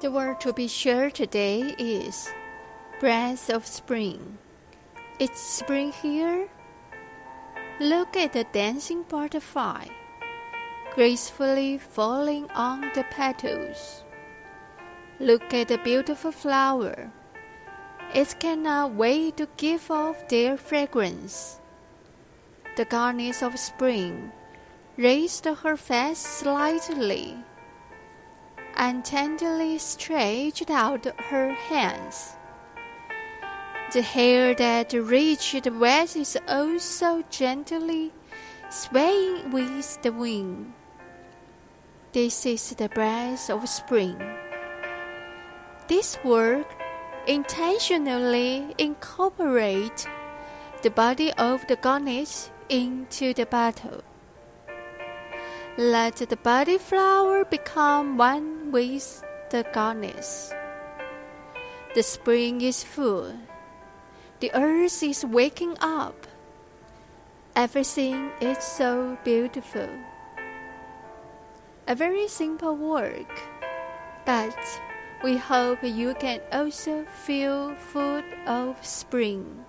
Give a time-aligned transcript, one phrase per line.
[0.00, 2.28] The word to be shared today is
[3.00, 4.38] breath of spring.
[5.18, 6.48] It's spring here.
[7.80, 9.86] Look at the dancing butterfly,
[10.94, 14.04] gracefully falling on the petals.
[15.20, 17.12] Look at the beautiful flower.
[18.12, 21.60] It cannot wait to give off their fragrance.
[22.76, 24.32] The goddess of spring
[24.96, 27.38] raised her face slightly
[28.84, 32.36] and tenderly stretched out her hands.
[33.94, 38.12] The hair that reached west is also gently
[38.68, 40.74] swaying with the wind.
[42.12, 44.20] This is the breath of spring.
[45.88, 46.68] This work
[47.26, 50.06] intentionally incorporates
[50.82, 54.04] the body of the goddess into the battle.
[55.76, 60.54] Let the body flower become one with the goddess.
[61.96, 63.34] The spring is full.
[64.38, 66.28] The earth is waking up.
[67.56, 69.88] Everything is so beautiful.
[71.88, 73.34] A very simple work,
[74.24, 74.54] but
[75.24, 79.64] we hope you can also feel full of spring.